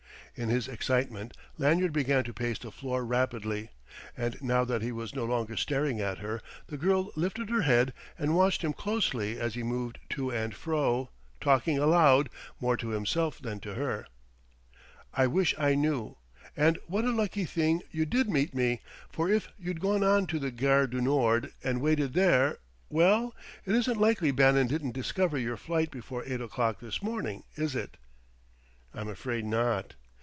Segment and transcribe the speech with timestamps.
[0.33, 3.69] In his excitement Lanyard began to pace the floor rapidly;
[4.15, 7.93] and now that he was no longer staring at her, the girl lifted her head
[8.17, 11.09] and watched him closely as he moved to and fro,
[11.41, 12.29] talking aloud
[12.61, 14.07] more to himself than to her.
[15.13, 16.17] "I wish I knew!...
[16.55, 18.79] And what a lucky thing, you did meet me!
[19.09, 23.99] For if you'd gone on to the Gare du Nord and waited there....Well, it isn't
[23.99, 27.97] likely Bannon didn't discover your flight before eight o'clock this morning, is it?"
[28.93, 29.95] "I'm afraid not...."